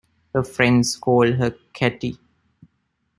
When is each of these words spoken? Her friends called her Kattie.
Her 0.33 0.41
friends 0.41 0.95
called 0.95 1.35
her 1.35 1.51
Kattie. 1.73 2.17